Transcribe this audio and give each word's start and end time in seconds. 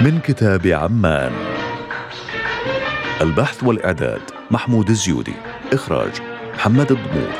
من 0.00 0.20
كتاب 0.20 0.66
عمان. 0.66 1.32
البحث 3.20 3.64
والإعداد 3.64 4.20
محمود 4.50 4.88
الزيودي. 4.88 5.34
إخراج 5.72 6.10
محمد 6.54 6.92
الضمور 6.92 7.32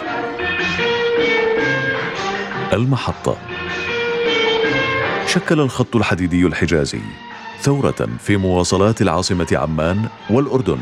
المحطة. 2.72 3.36
شكل 5.26 5.60
الخط 5.60 5.96
الحديدي 5.96 6.46
الحجازي. 6.46 7.00
ثورة 7.60 8.08
في 8.18 8.36
مواصلات 8.36 9.02
العاصمة 9.02 9.48
عمان 9.52 10.08
والأردن. 10.30 10.78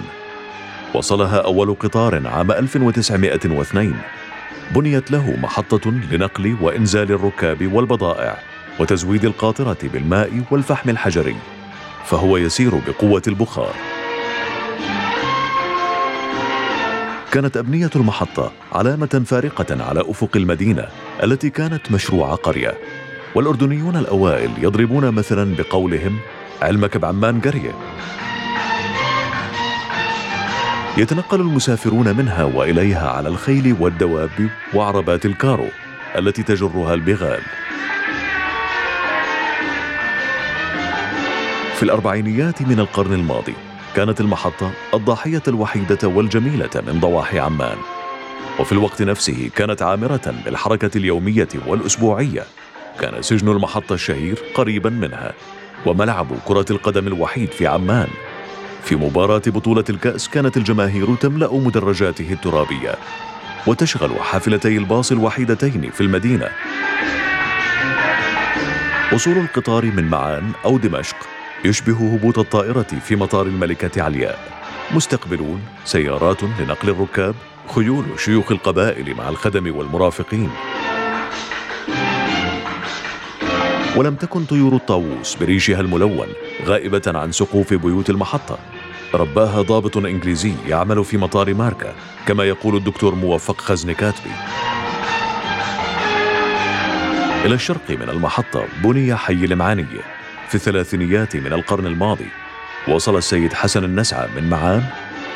وصلها 0.94 1.38
أول 1.40 1.74
قطار 1.74 2.26
عام 2.26 2.52
1902 2.52 3.94
بنيت 4.74 5.10
له 5.10 5.36
محطة 5.42 5.90
لنقل 5.90 6.56
وإنزال 6.60 7.12
الركاب 7.12 7.74
والبضائع 7.74 8.38
وتزويد 8.80 9.24
القاطرة 9.24 9.78
بالماء 9.82 10.42
والفحم 10.50 10.90
الحجري. 10.90 11.36
فهو 12.06 12.36
يسير 12.36 12.74
بقوة 12.74 13.22
البخار. 13.28 13.74
كانت 17.32 17.56
أبنية 17.56 17.90
المحطة 17.96 18.52
علامة 18.72 19.22
فارقة 19.26 19.84
على 19.84 20.00
أفق 20.00 20.36
المدينة 20.36 20.88
التي 21.22 21.50
كانت 21.50 21.92
مشروع 21.92 22.34
قرية. 22.34 22.74
والأردنيون 23.34 23.96
الأوائل 23.96 24.50
يضربون 24.58 25.10
مثلا 25.10 25.56
بقولهم 25.56 26.18
علمك 26.62 26.96
بعمان 26.96 27.40
قرية. 27.40 27.72
يتنقل 30.96 31.40
المسافرون 31.40 32.16
منها 32.16 32.44
وإليها 32.44 33.10
على 33.10 33.28
الخيل 33.28 33.76
والدواب 33.80 34.48
وعربات 34.74 35.26
الكارو 35.26 35.68
التي 36.16 36.42
تجرها 36.42 36.94
البغال. 36.94 37.40
في 41.76 41.82
الأربعينيات 41.82 42.62
من 42.62 42.80
القرن 42.80 43.12
الماضي 43.12 43.54
كانت 43.96 44.20
المحطة 44.20 44.70
الضاحية 44.94 45.42
الوحيدة 45.48 46.08
والجميلة 46.08 46.70
من 46.86 47.00
ضواحي 47.00 47.38
عمان. 47.38 47.76
وفي 48.60 48.72
الوقت 48.72 49.02
نفسه 49.02 49.50
كانت 49.56 49.82
عامرة 49.82 50.34
بالحركة 50.44 50.90
اليومية 50.96 51.48
والأسبوعية. 51.66 52.44
كان 53.00 53.22
سجن 53.22 53.48
المحطة 53.48 53.92
الشهير 53.92 54.38
قريبا 54.54 54.90
منها 54.90 55.32
وملعب 55.86 56.26
كرة 56.44 56.66
القدم 56.70 57.06
الوحيد 57.06 57.50
في 57.50 57.66
عمان. 57.66 58.08
في 58.82 58.96
مباراة 58.96 59.42
بطولة 59.46 59.84
الكأس 59.90 60.28
كانت 60.28 60.56
الجماهير 60.56 61.14
تملأ 61.14 61.52
مدرجاته 61.52 62.32
الترابية 62.32 62.94
وتشغل 63.66 64.10
حافلتي 64.20 64.76
الباص 64.76 65.12
الوحيدتين 65.12 65.90
في 65.90 66.00
المدينة. 66.00 66.48
وصول 69.12 69.38
القطار 69.38 69.84
من 69.84 70.04
معان 70.04 70.52
أو 70.64 70.78
دمشق 70.78 71.35
يشبه 71.64 72.14
هبوط 72.14 72.38
الطائرة 72.38 72.82
في 72.82 73.16
مطار 73.16 73.46
الملكة 73.46 74.02
علياء. 74.02 74.38
مستقبلون 74.94 75.60
سيارات 75.84 76.42
لنقل 76.42 76.88
الركاب 76.88 77.34
خيول 77.74 78.04
شيوخ 78.18 78.52
القبائل 78.52 79.14
مع 79.14 79.28
الخدم 79.28 79.76
والمرافقين. 79.76 80.50
ولم 83.96 84.14
تكن 84.14 84.44
طيور 84.44 84.76
الطاووس 84.76 85.34
بريشها 85.34 85.80
الملون 85.80 86.28
غائبة 86.64 87.02
عن 87.06 87.32
سقوف 87.32 87.74
بيوت 87.74 88.10
المحطة. 88.10 88.58
رباها 89.14 89.62
ضابط 89.62 89.96
إنجليزي 89.96 90.54
يعمل 90.68 91.04
في 91.04 91.16
مطار 91.16 91.54
ماركا 91.54 91.94
كما 92.26 92.44
يقول 92.44 92.76
الدكتور 92.76 93.14
موفق 93.14 93.60
خزن 93.60 93.92
كاتبي. 93.92 94.30
إلى 97.44 97.54
الشرق 97.54 97.90
من 97.90 98.08
المحطة 98.08 98.64
بني 98.84 99.16
حي 99.16 99.44
المعانية 99.44 100.15
في 100.48 100.54
الثلاثينيات 100.54 101.36
من 101.36 101.52
القرن 101.52 101.86
الماضي. 101.86 102.28
وصل 102.88 103.16
السيد 103.16 103.52
حسن 103.52 103.84
النسعى 103.84 104.28
من 104.36 104.50
معان 104.50 104.82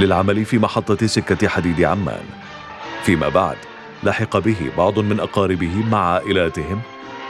للعمل 0.00 0.44
في 0.44 0.58
محطة 0.58 1.06
سكة 1.06 1.48
حديد 1.48 1.82
عمان. 1.82 2.24
فيما 3.02 3.28
بعد 3.28 3.56
لحق 4.02 4.38
به 4.38 4.70
بعض 4.78 4.98
من 4.98 5.20
أقاربه 5.20 5.84
مع 5.90 6.12
عائلاتهم 6.12 6.80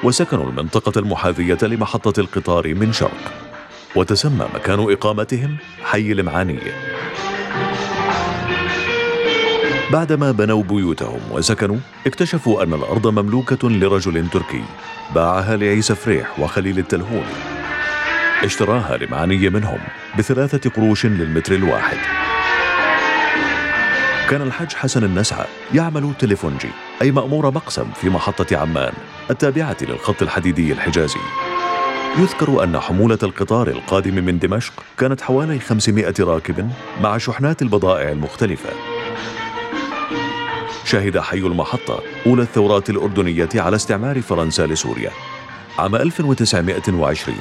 وسكنوا 0.03 0.51
المنطقة 0.51 0.99
المحاذية 0.99 1.59
لمحطة 1.63 2.21
القطار 2.21 2.75
من 2.75 2.93
شرق. 2.93 3.33
وتسمى 3.97 4.47
مكان 4.55 4.93
إقامتهم 4.93 5.57
حي 5.85 6.13
المعانية 6.13 6.73
بعدما 9.93 10.33
بنوا 10.33 10.63
بيوتهم 10.63 11.21
وسكنوا 11.31 11.77
اكتشفوا 12.07 12.63
أن 12.63 12.75
الأرض 12.75 13.07
مملوكة 13.07 13.71
لرجل 13.71 14.29
تركي 14.29 14.65
باعها 15.15 15.57
لعيسى 15.57 15.95
فريح 15.95 16.41
وخليل 16.41 16.79
التلهوني. 16.79 17.60
اشتراها 18.45 18.97
لمعانية 18.97 19.49
منهم 19.49 19.79
بثلاثة 20.19 20.71
قروش 20.71 21.07
للمتر 21.07 21.55
الواحد. 21.55 21.97
كان 24.31 24.43
الحاج 24.43 24.73
حسن 24.73 25.05
النسعى 25.05 25.47
يعمل 25.75 26.13
تليفونجي 26.19 26.69
أي 27.03 27.11
مأمور 27.11 27.51
مقسم 27.51 27.91
في 28.01 28.11
محطة 28.11 28.57
عمان 28.57 28.93
التابعة 29.31 29.77
للخط 29.83 30.23
الحديدي 30.23 30.73
الحجازي. 30.73 31.21
يذكر 32.19 32.65
أن 32.65 32.81
حمولة 32.81 33.19
القطار 33.23 33.69
القادم 33.69 34.25
من 34.25 34.39
دمشق 34.39 34.73
كانت 34.99 35.21
حوالي 35.21 35.59
500 35.59 36.15
راكب 36.21 36.71
مع 37.01 37.19
شحنات 37.19 37.63
البضائع 37.63 38.09
المختلفة. 38.09 38.71
شهد 40.85 41.19
حي 41.19 41.39
المحطة 41.39 42.03
أولى 42.27 42.43
الثورات 42.43 42.91
الأردنية 42.91 43.49
على 43.55 43.77
استعمار 43.77 44.23
فرنسا 44.23 44.67
لسوريا. 44.67 45.11
عام 45.79 45.97
1920 45.97 47.37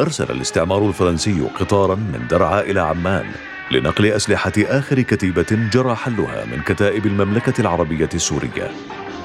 أرسل 0.00 0.30
الاستعمار 0.30 0.88
الفرنسي 0.88 1.40
قطارا 1.60 1.94
من 1.94 2.26
درعا 2.30 2.60
إلى 2.60 2.80
عمان 2.80 3.26
لنقل 3.70 4.06
أسلحة 4.06 4.52
آخر 4.58 5.00
كتيبة 5.00 5.46
جرى 5.72 5.94
حلها 5.94 6.44
من 6.44 6.62
كتائب 6.62 7.06
المملكة 7.06 7.60
العربية 7.60 8.08
السورية. 8.14 8.70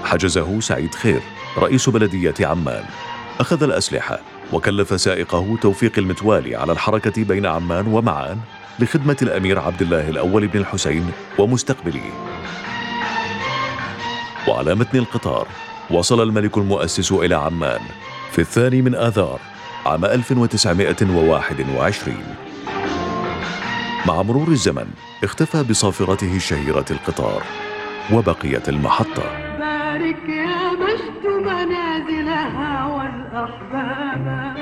حجزه 0.03 0.59
سعيد 0.59 0.95
خير 0.95 1.21
رئيس 1.57 1.89
بلدية 1.89 2.33
عمان. 2.39 2.83
أخذ 3.39 3.63
الأسلحة 3.63 4.19
وكلف 4.53 5.01
سائقه 5.01 5.57
توفيق 5.61 5.91
المتوالي 5.97 6.55
على 6.55 6.71
الحركة 6.71 7.23
بين 7.23 7.45
عمان 7.45 7.87
ومعان 7.87 8.39
لخدمة 8.79 9.17
الأمير 9.21 9.59
عبد 9.59 9.81
الله 9.81 10.09
الأول 10.09 10.47
بن 10.47 10.59
الحسين 10.59 11.11
ومستقبليه. 11.37 12.11
وعلى 14.47 14.75
متن 14.75 14.97
القطار 14.97 15.47
وصل 15.91 16.23
الملك 16.23 16.57
المؤسس 16.57 17.11
إلى 17.11 17.35
عمان 17.35 17.81
في 18.31 18.39
الثاني 18.39 18.81
من 18.81 18.95
آذار 18.95 19.39
عام 19.85 20.05
1921 20.05 22.15
مع 24.07 24.21
مرور 24.21 24.47
الزمن 24.47 24.87
اختفى 25.23 25.63
بصافرته 25.63 26.35
الشهيرة 26.35 26.85
القطار 26.91 27.43
وبقيت 28.13 28.69
المحطة. 28.69 29.23
بارك 29.59 30.29
يا 30.29 30.71
مجد 30.71 31.27
منازلها 31.27 32.85
والأحباب. 32.85 34.55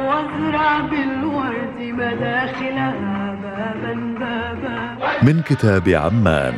وازرع 0.00 0.80
بالورد 0.80 1.78
مداخلها 1.78 3.36
بابا 3.42 3.94
بابا. 4.18 4.96
من 5.22 5.42
كتاب 5.42 5.88
عمان. 5.88 6.54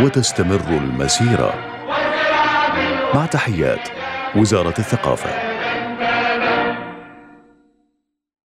وتستمر 0.00 0.60
المسيرة. 0.70 1.54
مع 3.14 3.26
تحيات 3.26 3.88
وزارة 4.36 4.74
الثقافة. 4.78 5.51